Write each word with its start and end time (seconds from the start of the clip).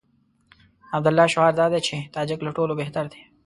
د 0.87 0.89
عبدالله 0.95 1.25
شعار 1.33 1.53
دا 1.59 1.65
دی 1.73 1.79
چې 1.87 1.95
تاجک 2.15 2.39
له 2.43 2.51
ټولو 2.57 2.73
بهتر 2.81 3.05
دي. 3.13 3.21